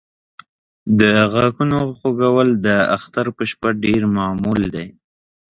د 0.99 1.01
غاښونو 1.31 1.79
خوږول 1.97 2.49
د 2.65 2.67
اختر 2.95 3.25
په 3.37 3.43
شپه 3.51 3.69
ډېر 3.83 4.01
معمول 4.15 4.61
دی. 4.75 4.87